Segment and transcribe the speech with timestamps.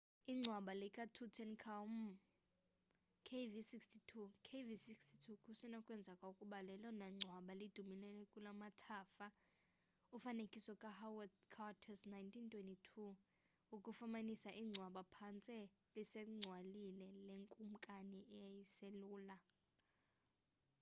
[0.31, 2.15] ingcwba lika tutankhamun
[3.27, 4.11] kv62.
[4.45, 9.27] kv62 kusenokwenzeka ukuba lelona ngcwaba lidumileyo kulamathafa
[10.15, 13.13] ufanekiso ka howard carter's 1922
[13.71, 15.55] wokufumanisa ingcwaba phantse
[15.95, 19.37] lisancwalile lekumkani eyayiselula